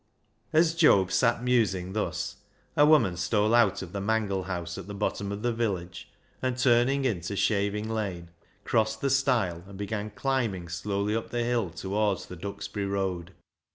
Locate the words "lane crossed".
7.87-9.01